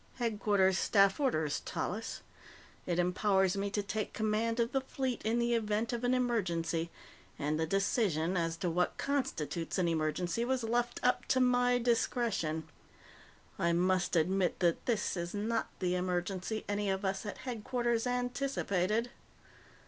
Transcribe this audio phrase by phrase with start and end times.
[0.15, 2.23] "Headquarters Staff Orders, Tallis.
[2.87, 6.89] It empowers me to take command of the Fleet in the event of an emergency,
[7.37, 12.67] and the decision as to what constitutes an emergency was left up to my discretion.
[13.59, 19.11] I must admit that this is not the emergency any of us at Headquarters anticipated."